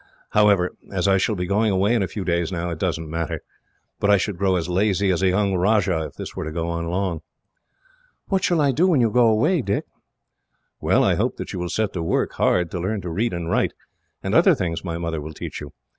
[0.31, 3.07] However, as I shall be going away in a few days now, it does not
[3.07, 3.43] matter;
[3.99, 6.69] but I should grow as lazy as a young rajah, if this were to go
[6.69, 7.21] on long."
[8.27, 9.85] "What shall I do when you go away, Dick?"
[10.79, 13.47] "Well, I hope that you will set to work, hard, to learn to read and
[13.51, 13.73] write,
[14.23, 15.71] and other things my mother will teach you.